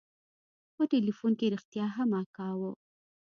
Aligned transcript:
په 0.75 0.83
ټېلفون 0.91 1.33
کښې 1.39 1.47
رښتيا 1.53 1.85
هم 1.95 2.09
اکا 2.21 2.49
و. 2.59 2.61